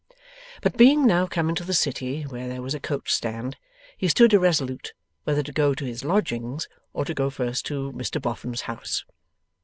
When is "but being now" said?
0.63-1.27